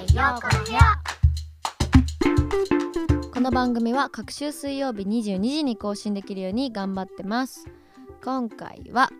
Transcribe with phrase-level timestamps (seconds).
[0.00, 0.80] へようこの部屋
[3.34, 7.66] この番組は各週水曜日22時に更新できるように頑張ってます。
[8.24, 9.10] 今回は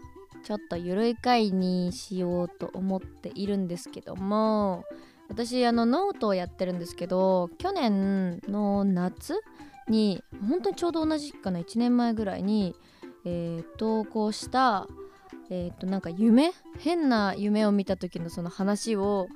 [0.43, 4.85] ちょっとゆるい回にしようと思っているんですけども
[5.29, 9.39] 私あのノートをやってるんですけど去年の夏
[9.87, 12.75] に本当にちょうど同じかな1年前ぐらいに、
[13.27, 14.87] えー、投稿した
[15.51, 16.53] えっ、ー、となんか夢？
[16.79, 19.29] 変な夢を見た時のその話を、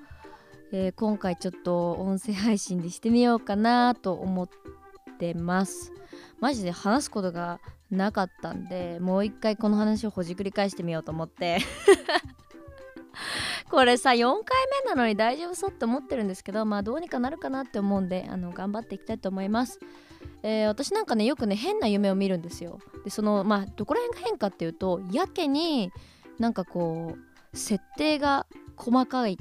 [0.77, 4.48] えー、今回ちょっと音声配信でしてみようかなと思っ
[5.20, 5.92] てます。
[6.41, 7.60] マジで話すことが
[7.92, 11.59] なかったんでもう一回この話をほじくり返してみようと思って。
[13.70, 19.78] これさ4回目なのに大丈夫そうって思ってるんですけどまあどうにかなるかなって思うんであの頑張っていきたいと思います。
[20.42, 22.80] えー、私なんかねよくね変な夢を見るんですよ。
[23.05, 25.92] でそのまあどこら辺が変かっていうとやけに
[26.41, 29.39] なんかこう設定が細かい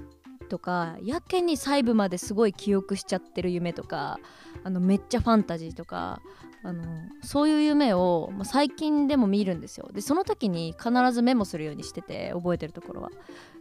[0.53, 4.19] とかやけに細部まですごい記憶しちゃってる夢とか
[4.63, 6.21] あのめっちゃファンタジーとか
[6.61, 6.83] あの
[7.23, 9.89] そういう夢を、まあ、最近でも見るんですよ。
[9.91, 13.09] でその時に必ずメモするようにしてて覚えてるところは。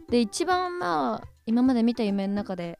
[0.07, 2.77] で一番まあ今まで見た夢の中で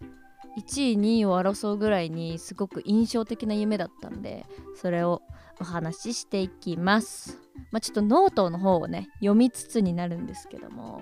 [0.59, 5.23] 1位2位を争うぐらいにすごく印象的な夢だったんでそれを
[5.59, 7.39] お話ししていきます。
[7.71, 11.01] まあ、ちょっとノートの方をね読みつつになるんですけども、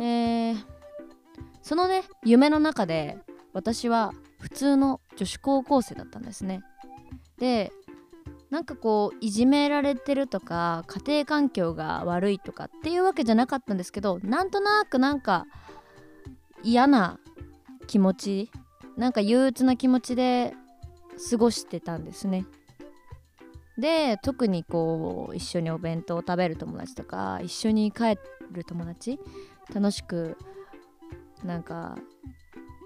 [0.00, 0.73] えー、
[1.62, 3.18] そのね夢の中で
[3.52, 6.62] 私は普通の女子高校生だったんですね。
[7.38, 7.72] で
[8.50, 15.46] なんかこういじめられてるとか家庭環境が悪いとかっていうわけじゃなかったんですけどなんとなくなんか
[16.62, 17.18] 嫌な
[17.88, 18.50] 気持ち
[18.96, 20.54] なんか憂鬱な気持ちで
[21.30, 22.44] 過ごしてたんですね
[23.76, 28.16] で特にこう一緒にお弁当を食べる友達とか一緒に帰
[28.52, 29.18] る友達
[29.74, 30.36] 楽しく
[31.44, 31.96] なんか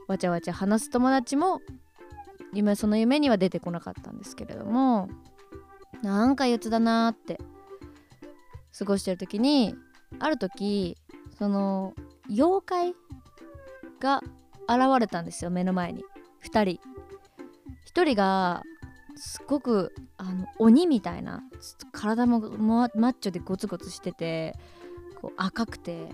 [0.08, 1.60] わちゃわちゃ話す友達も
[2.52, 5.08] 夢その夢には出てこなかったんですけれども
[6.02, 7.38] なんか憂鬱だなって
[8.76, 9.74] 過ごしてる時に
[10.18, 10.96] ある時
[11.38, 11.94] その
[12.28, 12.94] 妖怪
[14.00, 14.22] が
[14.68, 16.04] 現れたんですよ目の前に。
[16.44, 16.80] 2人。
[17.94, 18.62] 1人が
[19.16, 21.42] すごくあの鬼みたいな
[21.90, 24.54] 体もマッチョでゴツゴツしてて
[25.20, 26.10] こう赤くて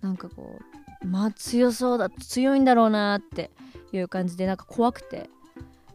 [0.00, 0.73] なんかこう
[1.04, 3.50] まあ強そうだ強いんだろうなって
[3.92, 5.30] いう感じでなんか怖くて。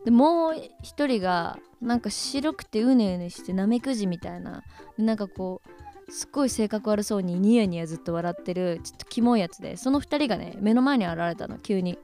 [0.05, 4.63] でもう一人がなんか白くてうねうねしてナメクジみたいな。
[4.97, 5.61] なんかこ
[6.07, 9.75] うすっごい性格悪そうにニヤニヤずっと笑ってるちょっとキモいやつで。
[9.75, 11.99] その2人がね目の前に現れたの急に。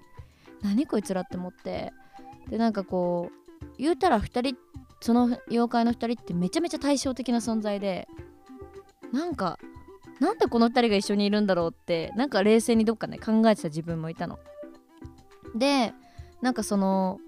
[0.62, 1.94] 何こいつらって思って。
[2.50, 4.58] でなんかこう言うたら2人
[5.00, 8.08] その妖怪の2人ってめちゃめちゃ対照的な存在で。
[9.14, 9.58] なんか
[10.20, 14.40] なんでこの2人が一緒にいるんだろうってなんか冷静にどっかね考えてた自分もいたの。
[15.56, 15.94] で
[16.42, 17.20] なんかその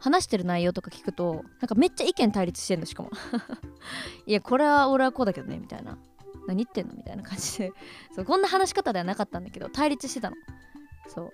[0.00, 3.10] 話してる内容とか聞くとなんかめっちゃ意見対立してんのしかも。
[4.26, 5.98] いやこれは俺はこうだけどねみたいな。
[6.46, 7.72] 何言ってんのみたいな感じで。
[8.14, 10.36] そうこんな話し方ではなかったんだけど対立してたの。
[11.06, 11.32] そ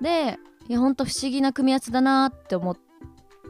[0.00, 0.02] う。
[0.02, 0.38] で
[0.68, 2.78] いやほんと不思議な組み合わせだなって思っ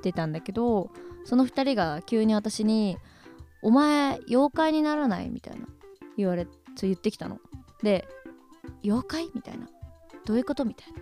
[0.03, 0.91] てたんだけど
[1.25, 2.99] その2人が急に私に
[3.63, 5.67] 「お前妖怪にならない?」みたいな。
[6.17, 7.39] 言われそう言ってきたの。
[7.83, 8.07] で
[8.85, 9.69] 「妖怪?」みたいな。
[10.25, 10.65] どういうこと？
[10.65, 11.01] みたいな。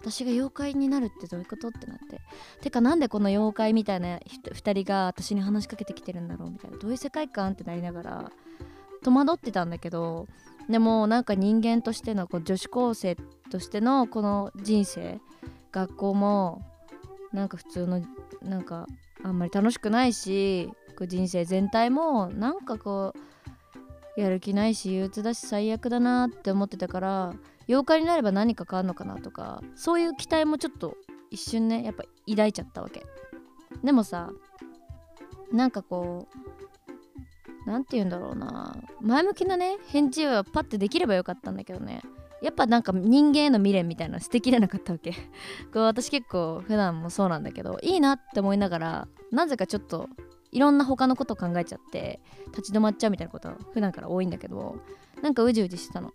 [0.00, 1.68] 私が妖怪になるってどういうこと？
[1.68, 2.20] ってなって。
[2.60, 6.50] てかなんでこの妖怪みたいな2人が私に話しかけてきてるんだろう？
[6.50, 6.76] みたいな。
[6.76, 7.52] どういう世界観？
[7.52, 8.32] ってなりながら
[9.02, 10.26] 戸惑ってたんだけど
[10.68, 13.16] でもなんか人間としてのこう女子高生
[13.50, 15.20] としてのこの人生
[15.72, 16.62] 学校も
[17.32, 18.02] なんか普通の
[18.42, 18.86] なんか
[19.22, 20.70] あんまり楽しくないし
[21.06, 23.18] 人生全体もなんかこう
[24.16, 27.34] やる気ないし憂鬱だし最悪だなって思ってたから
[27.68, 30.96] 妖怪になれば何か変わるのかなとかそういう期待もちょっと
[31.30, 33.04] 一瞬ねやっぱ抱いちゃったわけ。
[33.84, 34.30] でもさ
[35.52, 38.76] なんかこう何て言うんだろうな。
[39.00, 42.02] 前向きなね返事はパッてできればよかったんだけどね。
[42.42, 45.12] やっぱなんか人間への未練みたいなの捨てきれなかったわけ。
[45.12, 45.16] こ
[45.74, 50.08] う私結構普段もそうなんだけどいいなって思いながらなぜかちょっと
[50.52, 54.76] いろんな他のこと考えちゃって立ち止まっちゃうみたいなことは普段から多いんだけど
[55.22, 56.12] なんかうじうじしてたの。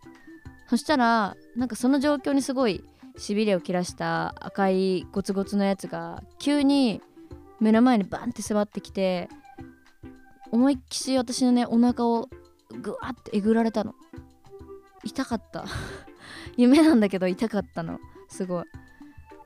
[0.70, 2.84] そしたらなんかその状況にすごい
[3.18, 7.02] しびれを切らした赤いゴツゴツのやつが急に
[7.60, 9.28] 目の前にバンって迫ってきて
[10.52, 12.30] 思いっきし私のねお腹を
[12.82, 13.94] グワッてえぐられたの。
[15.04, 15.66] 痛かった。
[16.58, 18.00] 夢なんだけど痛かったの。
[18.30, 18.64] すごい。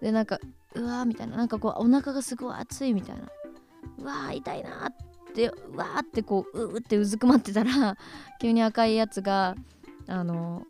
[0.01, 0.39] でなんか
[0.75, 1.37] うわーみたいな。
[1.37, 3.27] なんかこうお腹がすごい熱いみたいな。
[3.97, 7.97] うわー痛いなってうわーってこううーってうずくまってたら
[8.41, 9.55] 急に赤いやつが
[10.07, 10.63] あの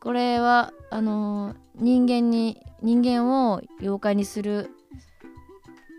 [0.00, 4.70] これはあの人間に人間を妖怪にする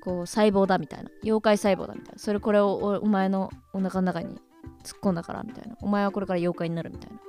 [0.07, 1.09] こう細胞だみたいな。
[1.21, 2.17] 妖怪細胞だみたいな。
[2.17, 4.39] それこれをおお前のお腹の中に
[4.81, 5.75] 突っ込んだからみたいな。
[5.81, 7.19] お前はこれから妖怪になるみたいな。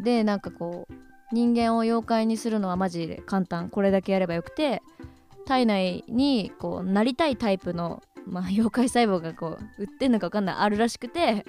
[0.00, 0.94] でなんかこう
[1.32, 3.68] 人間を妖怪にするのはマジで簡単。
[3.68, 4.82] これだけやればよくて
[5.50, 11.44] 体内にこうなりたいタイプの、 まあ、妖怪細胞がこう売ってんのか分かんないあるらしくて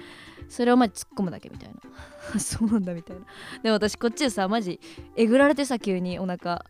[0.48, 1.80] それをマジ突っ込むだけみたいな。
[2.40, 3.22] そうなんだみたいな。
[3.62, 4.80] でも私こっちでさマジ
[5.14, 6.64] えぐられてさ急にお腹。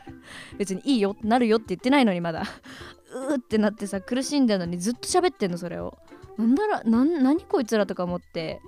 [0.58, 2.42] 別にいいよなるよって言ってないのにまだ。
[3.14, 5.96] うーってなってさ苦しんでるのにずっと喋ってんのそれを。
[6.36, 8.60] なんだら何こいつらとか思って。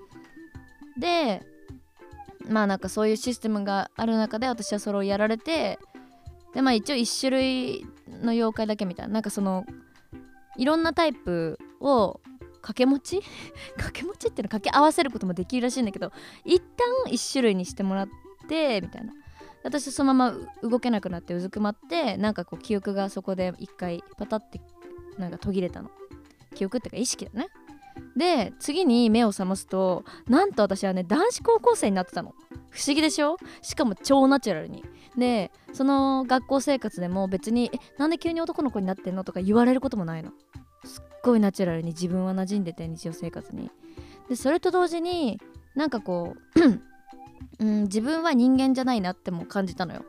[0.96, 1.42] で
[2.48, 5.78] まあなんかそういうシステムがある中で私はそれをやられて
[6.56, 7.87] でまあ一応一種類
[8.23, 9.12] の妖怪だけみたいな。
[9.12, 9.67] なんかその
[10.56, 12.19] いろんなタイプを
[12.62, 13.20] 掛け持ち？
[13.76, 16.12] 掛け持ちっていうの掛け合わせることもできるらしいんだけど
[16.47, 18.08] 一旦一種類にしてもらっ
[18.49, 19.12] てみたいな。
[19.64, 24.59] 私そのまま動けなくなってうずくまってなんかこう記憶がそこで一回パタって
[25.19, 25.91] なんか途切れたの。
[26.55, 27.49] 記憶っていうか意識だね。
[28.16, 32.34] で次に目を覚ますとなんと私はね男子高校生になってたの。
[32.70, 33.37] 不思議でしょ？
[33.62, 34.84] しかも超ナチュラルに。
[35.16, 40.31] でその学校生活でも別に「えなんで急に男の子になってんの?」とか言われることもないの。
[40.84, 43.70] すっごいナチュラルに自分は馴染んでて日常生活に。
[44.28, 45.40] でそれと同時に
[45.75, 46.60] なんかこう、
[47.60, 50.04] うん、自分は人間じゃないなっても感じたのよ。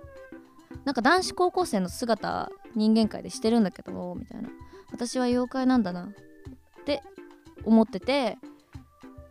[0.86, 4.50] なんか男子高校生の姿人間界でしてるんだけどみたいな
[4.92, 7.04] 私は妖怪なんだなって
[7.68, 8.38] 思ってて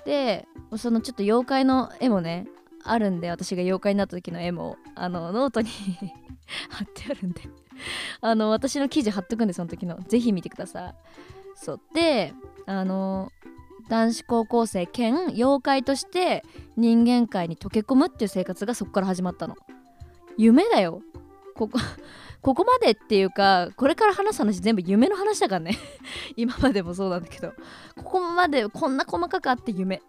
[0.04, 0.46] で
[0.76, 2.46] そのちょっと妖怪の絵もね
[2.84, 5.68] あるんで私が妖怪になった時の絵もあのノートに
[6.70, 7.42] 貼ってあるんで
[8.20, 9.98] あの私の記事貼っとくんでその時の。
[10.08, 10.94] ぜひ見てください。
[11.54, 11.80] そう。
[11.94, 12.32] で
[12.66, 13.30] あの
[13.88, 16.44] 男子高校生兼妖怪として
[16.76, 19.56] 人間界に溶け込むっていう生活がそこから始まったの。
[20.36, 21.02] 夢だよ。
[21.54, 21.78] ここ
[22.46, 25.76] ここまでっていうかこれから話す話全部夢の話だからね。
[26.36, 27.52] 今までもそうなんだけど。
[27.96, 30.00] ここまでこんな細かくあって夢。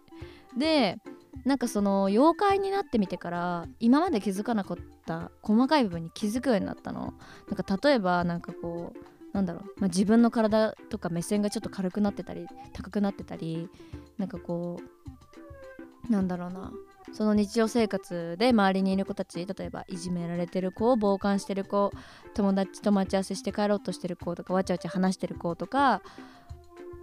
[0.56, 0.98] で
[1.44, 7.12] なんかその妖怪になってみてから今まで気づかなかった細かい部分に気づくようになったの。
[7.48, 13.68] なんか例えばなんかこうなんだろう、まあ、自分の体とか目線がちょっと軽くなってたり高くなってたり
[14.16, 14.78] なんかこ
[16.08, 16.70] うなんだろうな。
[17.12, 21.90] その日常生活で周りにいる子たち例えばいじめられてる子を傍観してる子
[22.34, 26.02] 友達と待ち合わせして帰ろうとしてる子とかわちゃわちゃ話してる子とか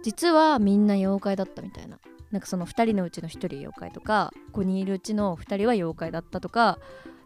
[0.02, 1.98] 実はみんな妖怪だったみたいな。
[2.30, 6.78] なんかその2人のうちの1人妖怪とか5人いるうちの2人は妖怪だったとか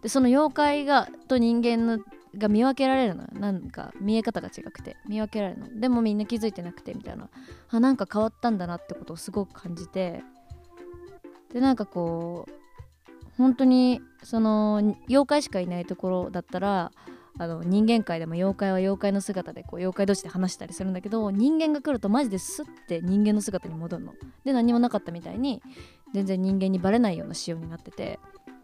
[0.02, 1.98] でその妖怪がと人間の
[2.36, 5.80] が見分けられるのよなんか見え方が違くて見分けられるの。
[5.80, 7.28] でもみんな気づいてなくてみたいな。
[7.70, 10.22] あなんか変わったんだなってことをすごく感じて。
[11.52, 12.59] でなんかこう
[13.40, 16.92] 本当にその妖怪しかいないところだったら
[17.38, 24.12] あの人間界でも妖怪は妖怪の姿でこう妖怪同士で話したりするんだけど人間が来るとマジでスッて人間の姿に戻るの。
[24.44, 25.62] で何もなかったみたいに
[26.12, 28.20] 全然人間にバレないような仕様になってて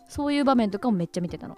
[0.08, 1.56] そういう場面とかもめっちゃ見てたの。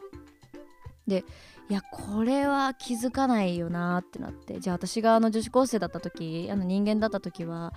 [1.08, 1.24] で
[1.68, 7.74] いやこれは気づかないよなってなってじゃあ私があの女子高生だった時あの人間だった時は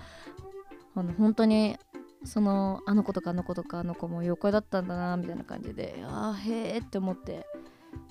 [0.94, 1.78] あの本当に
[2.24, 7.46] そのあの子とかあの子とかあの子も妖怪だったんだなみたいな感じでああへえって思って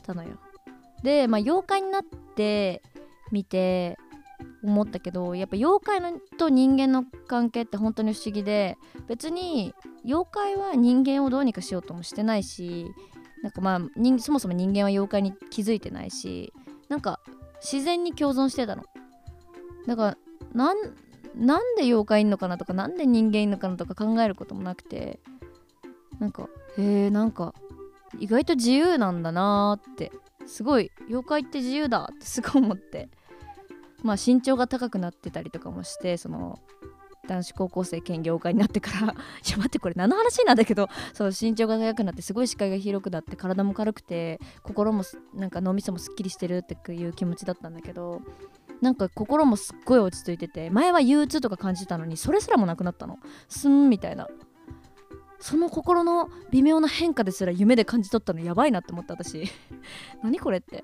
[0.03, 0.38] たのよ。
[1.03, 2.81] でまあ妖怪になって
[3.31, 3.97] みて
[4.63, 9.74] 思ったけどやっぱ妖怪のと人間の関係って本当に不思議で別に
[10.05, 12.91] 妖怪は人間をどうにかしようともしてないし
[13.43, 13.79] なんかまあ
[14.19, 16.53] そもそも人間は妖怪に気づいてないし
[16.89, 17.19] なんか
[17.62, 18.83] 自然に共存してたの。
[19.88, 20.17] だから
[20.53, 20.77] なん
[21.35, 25.19] なんで妖怪いんのかなとかなんで人間いんのかなとか考えることもなくて
[26.19, 27.53] なんかへえんか
[28.19, 30.11] 意外と自由なんだなーって
[30.45, 33.09] すごい妖怪って自由だってすごい思って
[34.03, 36.59] まあ身長が高くなってたりとかもしてその
[37.27, 39.00] 男子高校生兼業界になってから
[39.47, 48.21] いや待ってこれ何の話なんだけどそう身長が高くなってすごい視界が広くなって体も軽くて心もなんか脳みそもすっきりしてるっていう気持ちだったんだけど
[48.81, 53.19] なんか心もすっごい落ち着いてて前は憂鬱とか感じてたのにそれすらもなくなったの。
[53.47, 54.27] すんみたいな。
[55.39, 58.39] その心の微妙な変化ですら夢で感じ取ったの。
[58.41, 59.43] やばいなって思った私。
[60.23, 60.83] 何これって。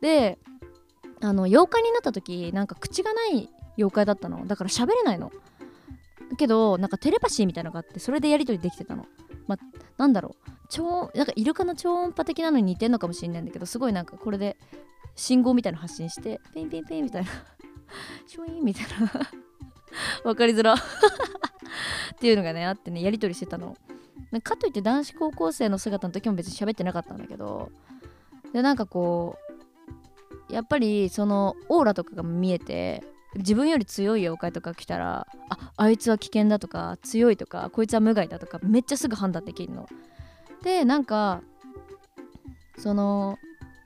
[0.00, 0.38] で
[1.20, 4.46] あの妖怪になった時なんか口がない妖怪だったの。
[4.46, 5.30] だから喋れないの。
[6.38, 9.06] けどなんかテレパシーみたいなのがあってそれでやり取りできてたの。
[9.46, 9.58] まあ
[9.98, 10.50] なんだろう。
[10.70, 14.56] 超なんかイルカの超音波的なのに似てんのかもしれないんだけどすごいなんかこれで
[15.14, 17.30] 信号みたいな発信してピンピンピンみたいな。
[18.26, 19.10] シュイーンみたいな。
[20.24, 20.74] 分かりづら。
[20.74, 20.76] っ
[22.18, 23.76] ていうのがねあってねやり取りしてたの。
[24.42, 27.70] かといって男子高校生の姿の時も別に喋ってなかったんだけど。
[28.52, 29.36] でなんかこ
[30.48, 33.02] うやっぱりそのオーラとかが見えて
[33.34, 39.88] 自分より強い妖怪とか来たらああいつは危険だとか強いとかこいつは無害だとかめっちゃすぐ判断できるの。
[40.62, 41.42] でなんか
[42.78, 43.38] その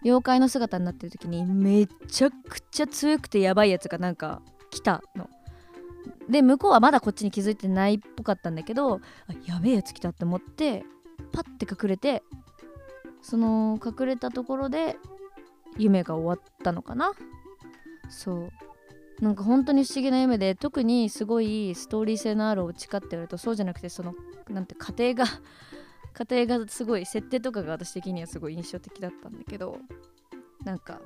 [0.04, 5.28] 妖怪の姿になってる時にめちゃくちゃ強くてやばいやつがなんか来たの。
[6.28, 9.00] で向こうはまだこっちに気づいてないっぽかったんだけどあ
[9.46, 10.84] やべえやつ来たって思って
[11.32, 12.22] パッて隠れて
[13.22, 14.96] その隠れたところで
[15.78, 17.12] 夢が終わったのかな
[18.10, 18.50] そ
[19.20, 24.14] うなんか本当に不思議な夢で特にすごいストーリー性のあるお家かって言われるとそうじゃなくてその
[24.48, 25.32] なんて家庭が
[26.12, 29.78] 家庭がすごい設定とかが私的にはすごい印象的だったんだけど
[30.64, 31.00] なんか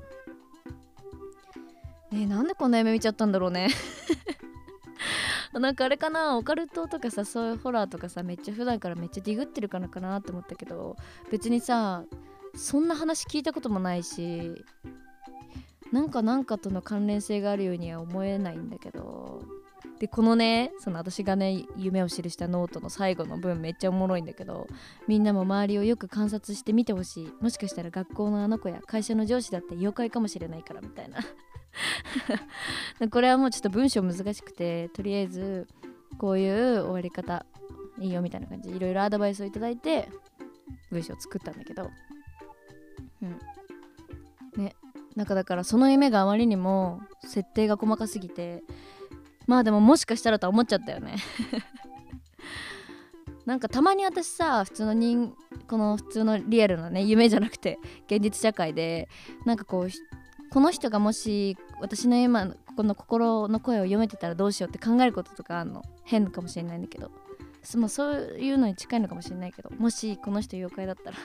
[2.10, 3.68] ねなんでこんな夢見ちゃったんだろうね。
[5.52, 10.96] なんかあれかなオカルトとかさそういうホラーとかさめっちゃ普段からめっちゃディグってるからかなって思ったけど
[11.30, 12.04] 別にさ
[12.54, 14.64] そんな話聞いたこともないし
[15.92, 19.42] なんかなんかとの関連性があるようには思えないんだけど
[20.02, 24.66] でこのねその私がね夢を記したノートの最後の文めっちゃおもろいんだけど
[25.06, 27.32] みんなも周りをよく観察してみてほしい。
[27.40, 31.20] もしかしたら学校のあの子や会社の上司だって妖怪かもしれないからみたいな。
[33.10, 35.68] これはもうちょっと文章難しくてとりあえず
[36.18, 37.46] こういう終わり方
[38.00, 38.70] いいよみたいな感じ。
[38.70, 40.08] でいろいろアドバイスをいただいて
[40.90, 41.88] 文章を作ったんだけど。
[43.22, 43.26] う
[44.60, 44.64] ん。
[44.64, 44.74] ね。
[45.14, 48.64] なんかだからその夢があまりにも設定が細かすぎて
[49.46, 51.16] まあでももしかしたらとは思っちゃったよね。
[53.46, 55.34] なんかたまに私さ普通の人
[55.66, 59.08] この普通のリアルなね夢じゃなくて現実社会で
[59.44, 59.88] なんかこう
[60.50, 65.82] この人がもし私の今ここの心の声を読めてたらどうしようって考えることとかあるの。
[66.04, 67.10] 変かもしれないんだけど。
[67.76, 71.16] もうそういうのに近いのかもしれないけどもしこの人妖怪だったら。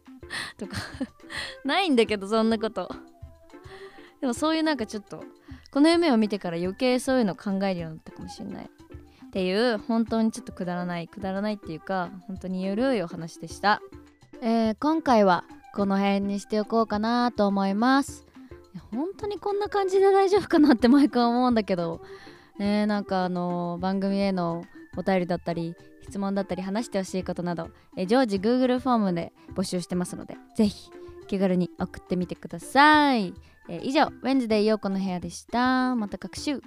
[0.58, 0.76] とか。
[1.64, 2.90] ないんだけどそんなこと。
[4.20, 5.22] でもそういうなんかちょっと
[5.76, 13.82] この夢を見てから余計そういうの考えるようになったかもしれないっていう本当にちょっとくだらないくだらないっていうか本当にゆるいお話でした、
[14.40, 18.24] えー、今回はこの辺にしておこうかなと思います。
[18.90, 22.00] 本当にこんな感じで大丈夫かなって毎回思うんだけど。
[22.58, 24.64] ねなんかあの番組への
[24.96, 27.68] お便りだったり質問だったり話してほしいことなど、
[27.98, 30.90] え常時 Google フォームで募集してますのでぜひ
[31.26, 33.34] 気軽に送ってみてください。
[33.68, 35.94] えー、以上、ウェンズデー陽子の部屋でした。
[35.94, 36.60] また各週。